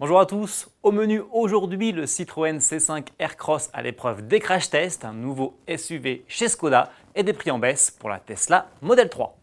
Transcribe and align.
Bonjour 0.00 0.20
à 0.20 0.26
tous, 0.26 0.70
au 0.84 0.92
menu 0.92 1.22
aujourd'hui 1.32 1.90
le 1.90 2.06
Citroën 2.06 2.58
C5 2.58 3.08
Aircross 3.18 3.68
à 3.72 3.82
l'épreuve 3.82 4.28
des 4.28 4.38
crash 4.38 4.70
tests, 4.70 5.04
un 5.04 5.12
nouveau 5.12 5.58
SUV 5.76 6.24
chez 6.28 6.46
Skoda 6.46 6.92
et 7.16 7.24
des 7.24 7.32
prix 7.32 7.50
en 7.50 7.58
baisse 7.58 7.90
pour 7.90 8.08
la 8.08 8.20
Tesla 8.20 8.68
Model 8.80 9.08
3. 9.08 9.37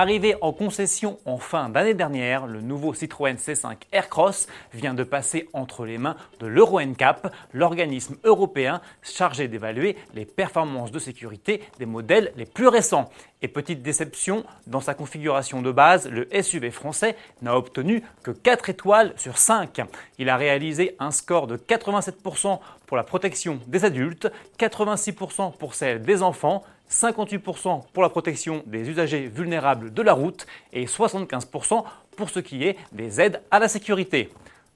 Arrivé 0.00 0.36
en 0.42 0.52
concession 0.52 1.18
en 1.24 1.38
fin 1.38 1.70
d'année 1.70 1.92
dernière, 1.92 2.46
le 2.46 2.60
nouveau 2.60 2.94
Citroën 2.94 3.34
C5 3.34 3.78
Aircross 3.90 4.46
vient 4.72 4.94
de 4.94 5.02
passer 5.02 5.48
entre 5.52 5.84
les 5.84 5.98
mains 5.98 6.14
de 6.38 6.46
l'Euro 6.46 6.80
NCAP, 6.80 7.34
l'organisme 7.52 8.14
européen 8.22 8.80
chargé 9.02 9.48
d'évaluer 9.48 9.96
les 10.14 10.24
performances 10.24 10.92
de 10.92 11.00
sécurité 11.00 11.64
des 11.80 11.86
modèles 11.86 12.32
les 12.36 12.46
plus 12.46 12.68
récents. 12.68 13.10
Et 13.42 13.48
petite 13.48 13.82
déception, 13.82 14.44
dans 14.68 14.80
sa 14.80 14.94
configuration 14.94 15.62
de 15.62 15.72
base, 15.72 16.08
le 16.08 16.28
SUV 16.42 16.70
français 16.70 17.16
n'a 17.42 17.56
obtenu 17.56 18.04
que 18.22 18.30
4 18.30 18.70
étoiles 18.70 19.14
sur 19.16 19.36
5. 19.36 19.80
Il 20.18 20.28
a 20.28 20.36
réalisé 20.36 20.94
un 21.00 21.10
score 21.10 21.48
de 21.48 21.56
87% 21.56 22.60
pour 22.88 22.96
la 22.96 23.04
protection 23.04 23.60
des 23.66 23.84
adultes, 23.84 24.32
86% 24.58 25.56
pour 25.56 25.74
celle 25.74 26.02
des 26.02 26.22
enfants, 26.22 26.64
58% 26.90 27.82
pour 27.92 28.02
la 28.02 28.08
protection 28.08 28.62
des 28.66 28.88
usagers 28.88 29.28
vulnérables 29.28 29.92
de 29.92 30.02
la 30.02 30.14
route 30.14 30.46
et 30.72 30.86
75% 30.86 31.84
pour 32.16 32.30
ce 32.30 32.40
qui 32.40 32.64
est 32.64 32.76
des 32.92 33.20
aides 33.20 33.42
à 33.50 33.58
la 33.58 33.68
sécurité. 33.68 34.30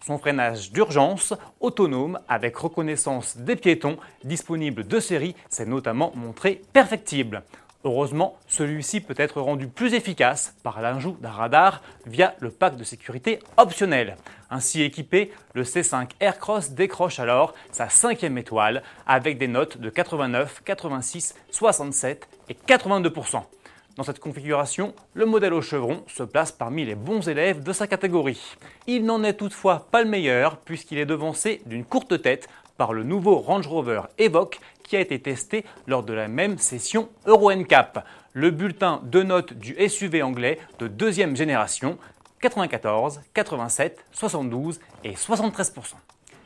Son 0.04 0.18
freinage 0.18 0.72
d'urgence, 0.72 1.32
autonome, 1.58 2.20
avec 2.28 2.54
reconnaissance 2.56 3.38
des 3.38 3.56
piétons, 3.56 3.96
disponible 4.24 4.86
de 4.86 5.00
série, 5.00 5.34
s'est 5.48 5.64
notamment 5.64 6.12
montré 6.14 6.60
perfectible. 6.72 7.42
Heureusement, 7.84 8.38
celui-ci 8.46 9.00
peut 9.00 9.14
être 9.16 9.40
rendu 9.40 9.66
plus 9.66 9.94
efficace 9.94 10.54
par 10.62 10.80
l'ajout 10.80 11.16
d'un 11.20 11.30
radar 11.30 11.82
via 12.06 12.34
le 12.38 12.50
pack 12.50 12.76
de 12.76 12.84
sécurité 12.84 13.40
optionnel. 13.56 14.16
Ainsi 14.50 14.82
équipé, 14.82 15.32
le 15.54 15.64
C5 15.64 16.10
Aircross 16.20 16.70
décroche 16.70 17.18
alors 17.18 17.54
sa 17.72 17.88
cinquième 17.88 18.38
étoile 18.38 18.82
avec 19.06 19.36
des 19.36 19.48
notes 19.48 19.78
de 19.78 19.90
89, 19.90 20.62
86, 20.64 21.34
67 21.50 22.28
et 22.50 22.54
82%. 22.54 23.42
Dans 23.96 24.04
cette 24.04 24.20
configuration, 24.20 24.94
le 25.12 25.26
modèle 25.26 25.52
au 25.52 25.60
chevron 25.60 26.02
se 26.06 26.22
place 26.22 26.50
parmi 26.50 26.86
les 26.86 26.94
bons 26.94 27.28
élèves 27.28 27.62
de 27.62 27.74
sa 27.74 27.86
catégorie. 27.86 28.56
Il 28.86 29.04
n'en 29.04 29.22
est 29.22 29.34
toutefois 29.34 29.86
pas 29.90 30.02
le 30.02 30.08
meilleur 30.08 30.56
puisqu'il 30.56 30.96
est 30.96 31.04
devancé 31.04 31.60
d'une 31.66 31.84
courte 31.84 32.22
tête 32.22 32.48
par 32.78 32.94
le 32.94 33.02
nouveau 33.02 33.36
Range 33.36 33.66
Rover 33.66 34.02
Evoque 34.16 34.60
qui 34.82 34.96
a 34.96 35.00
été 35.00 35.20
testé 35.20 35.66
lors 35.86 36.02
de 36.02 36.14
la 36.14 36.26
même 36.26 36.56
session 36.56 37.10
Euro 37.26 37.52
NCAP, 37.52 38.02
le 38.32 38.50
bulletin 38.50 39.02
de 39.04 39.22
notes 39.22 39.52
du 39.52 39.76
SUV 39.88 40.22
anglais 40.22 40.58
de 40.78 40.88
deuxième 40.88 41.36
génération 41.36 41.98
94, 42.40 43.20
87, 43.34 44.04
72 44.10 44.80
et 45.04 45.12
73%. 45.12 45.92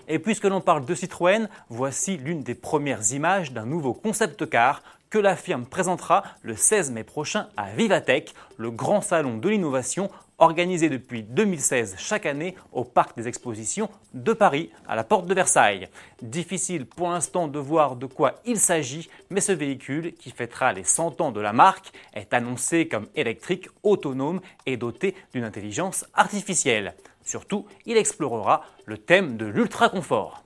Et 0.09 0.19
puisque 0.19 0.45
l'on 0.45 0.61
parle 0.61 0.85
de 0.85 0.95
Citroën, 0.95 1.49
voici 1.69 2.17
l'une 2.17 2.43
des 2.43 2.55
premières 2.55 3.13
images 3.13 3.53
d'un 3.53 3.67
nouveau 3.67 3.93
concept 3.93 4.49
car 4.49 4.83
que 5.11 5.19
la 5.19 5.37
firme 5.37 5.67
présentera 5.67 6.25
le 6.43 6.57
16 6.57 6.91
mai 6.91 7.05
prochain 7.05 7.49
à 7.57 7.71
Vivatech, 7.71 8.35
le 8.57 8.71
grand 8.71 9.01
salon 9.01 9.37
de 9.39 9.49
l'innovation 9.49 10.11
organisé 10.39 10.89
depuis 10.89 11.23
2016 11.23 11.97
chaque 11.99 12.27
année 12.27 12.55
au 12.73 12.85
Parc 12.85 13.17
des 13.17 13.29
Expositions 13.29 13.89
de 14.13 14.33
Paris, 14.33 14.71
à 14.87 14.95
la 14.95 15.05
porte 15.05 15.27
de 15.27 15.35
Versailles. 15.35 15.89
Difficile 16.21 16.87
pour 16.87 17.09
l'instant 17.09 17.49
de 17.49 17.59
voir 17.59 17.97
de 17.97 18.07
quoi 18.07 18.35
il 18.45 18.59
s'agit, 18.59 19.09
mais 19.31 19.41
ce 19.41 19.53
véhicule, 19.53 20.13
qui 20.15 20.31
fêtera 20.31 20.73
les 20.73 20.85
100 20.85 21.21
ans 21.21 21.33
de 21.33 21.41
la 21.41 21.53
marque, 21.53 21.93
est 22.15 22.35
annoncé 22.35 22.89
comme 22.89 23.09
électrique, 23.15 23.69
autonome 23.83 24.41
et 24.67 24.77
doté 24.77 25.15
d'une 25.33 25.45
intelligence 25.45 26.05
artificielle. 26.15 26.95
Surtout, 27.25 27.67
il 27.87 27.97
explorera 27.97 28.63
le 28.85 28.99
thème 28.99 29.37
de 29.37 29.47
l'ultra-confort. 29.47 30.45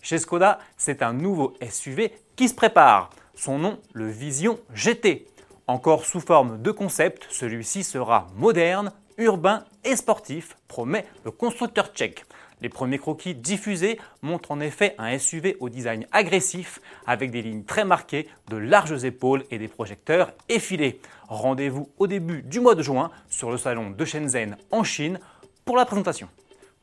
Chez 0.00 0.18
Skoda, 0.18 0.58
c'est 0.76 1.02
un 1.02 1.12
nouveau 1.12 1.54
SUV 1.68 2.12
qui 2.34 2.48
se 2.48 2.54
prépare. 2.54 3.10
Son 3.38 3.60
nom, 3.60 3.78
le 3.92 4.10
Vision 4.10 4.58
GT. 4.74 5.28
Encore 5.68 6.04
sous 6.04 6.18
forme 6.18 6.60
de 6.60 6.72
concept, 6.72 7.28
celui-ci 7.30 7.84
sera 7.84 8.26
moderne, 8.34 8.90
urbain 9.16 9.64
et 9.84 9.94
sportif, 9.94 10.56
promet 10.66 11.06
le 11.24 11.30
constructeur 11.30 11.92
tchèque. 11.94 12.24
Les 12.62 12.68
premiers 12.68 12.98
croquis 12.98 13.36
diffusés 13.36 14.00
montrent 14.22 14.50
en 14.50 14.58
effet 14.58 14.96
un 14.98 15.16
SUV 15.16 15.56
au 15.60 15.68
design 15.68 16.04
agressif 16.10 16.80
avec 17.06 17.30
des 17.30 17.42
lignes 17.42 17.62
très 17.62 17.84
marquées, 17.84 18.28
de 18.48 18.56
larges 18.56 19.04
épaules 19.04 19.44
et 19.52 19.58
des 19.58 19.68
projecteurs 19.68 20.32
effilés. 20.48 21.00
Rendez-vous 21.28 21.90
au 21.98 22.08
début 22.08 22.42
du 22.42 22.58
mois 22.58 22.74
de 22.74 22.82
juin 22.82 23.12
sur 23.28 23.52
le 23.52 23.56
salon 23.56 23.90
de 23.90 24.04
Shenzhen 24.04 24.56
en 24.72 24.82
Chine 24.82 25.20
pour 25.64 25.76
la 25.76 25.84
présentation. 25.84 26.28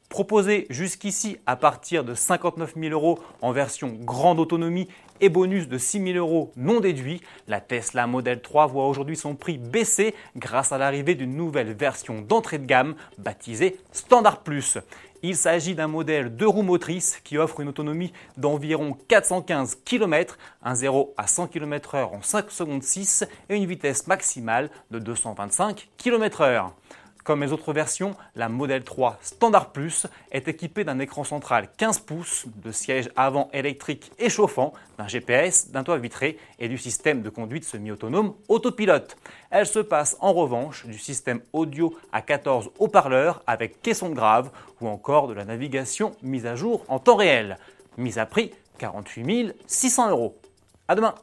Proposé 0.09 0.67
jusqu'ici 0.69 1.38
à 1.45 1.55
partir 1.55 2.03
de 2.03 2.13
59 2.13 2.75
000 2.79 2.93
euros 2.93 3.19
en 3.41 3.51
version 3.51 3.89
grande 3.89 4.39
autonomie 4.39 4.88
et 5.19 5.29
bonus 5.29 5.67
de 5.67 5.77
6 5.77 6.13
000 6.13 6.17
euros 6.17 6.51
non 6.55 6.79
déduits, 6.79 7.21
la 7.47 7.59
Tesla 7.59 8.05
Model 8.07 8.41
3 8.41 8.67
voit 8.67 8.88
aujourd'hui 8.88 9.17
son 9.17 9.35
prix 9.35 9.57
baisser 9.57 10.13
grâce 10.35 10.71
à 10.71 10.77
l'arrivée 10.77 11.16
d'une 11.16 11.35
nouvelle 11.35 11.73
version 11.73 12.21
d'entrée 12.21 12.59
de 12.59 12.66
gamme 12.66 12.95
baptisée 13.17 13.77
Standard 13.91 14.43
Plus. 14.43 14.77
Il 15.23 15.35
s'agit 15.35 15.73
d'un 15.73 15.88
modèle 15.88 16.35
deux 16.35 16.47
roues 16.47 16.61
motrices 16.61 17.19
qui 17.23 17.37
offre 17.39 17.59
une 17.59 17.69
autonomie 17.69 18.13
d'environ 18.37 18.95
415 19.07 19.79
km, 19.83 20.37
un 20.61 20.75
0 20.75 21.16
à 21.17 21.25
100 21.25 21.47
km/h 21.47 22.16
en 22.16 22.22
5 22.22 22.51
secondes 22.51 22.83
6 22.83 23.25
et 23.49 23.55
une 23.55 23.66
vitesse 23.66 24.05
maximale 24.05 24.69
de 24.91 24.99
225 24.99 25.89
km/h. 25.97 26.69
Comme 27.25 27.41
les 27.41 27.51
autres 27.51 27.73
versions, 27.73 28.15
la 28.35 28.49
Model 28.49 28.83
3 28.83 29.17
Standard 29.19 29.71
Plus 29.71 30.05
est 30.31 30.47
équipée 30.47 30.83
d'un 30.83 30.99
écran 30.99 31.23
central 31.23 31.69
15 31.75 32.01
pouces, 32.01 32.45
de 32.63 32.71
sièges 32.71 33.09
avant 33.15 33.49
électriques 33.51 34.11
et 34.19 34.29
chauffants, 34.29 34.73
d'un 34.99 35.07
GPS, 35.07 35.71
d'un 35.71 35.83
toit 35.83 35.97
vitré 35.97 36.37
et 36.59 36.69
du 36.69 36.77
système 36.77 37.23
de 37.23 37.29
conduite 37.31 37.65
semi-autonome 37.65 38.35
autopilote. 38.47 39.17
Elle 39.49 39.65
se 39.65 39.79
passe 39.79 40.17
en 40.19 40.33
revanche 40.33 40.85
du 40.85 40.99
système 40.99 41.41
audio 41.51 41.97
à 42.11 42.21
14 42.21 42.69
haut-parleurs 42.77 43.41
avec 43.47 43.81
caisson 43.81 44.09
grave 44.09 44.51
ou 44.79 44.87
encore 44.87 45.27
de 45.27 45.33
la 45.33 45.45
navigation 45.45 46.15
mise 46.21 46.45
à 46.45 46.55
jour 46.55 46.85
en 46.89 46.99
temps 46.99 47.15
réel. 47.15 47.57
Mise 47.97 48.19
à 48.19 48.27
prix 48.27 48.51
48 48.77 49.55
600 49.65 50.11
euros. 50.11 50.37
À 50.87 50.93
demain 50.93 51.15